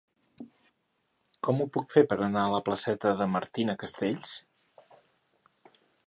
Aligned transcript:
Com 1.47 1.59
ho 1.59 1.67
puc 1.75 1.91
fer 1.95 2.01
per 2.13 2.15
anar 2.27 2.45
a 2.45 2.53
la 2.53 2.61
placeta 2.69 3.11
de 3.19 3.27
Martina 3.33 3.75
Castells? 3.83 4.33